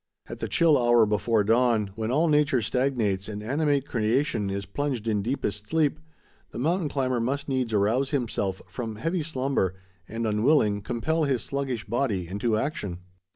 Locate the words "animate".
3.43-3.87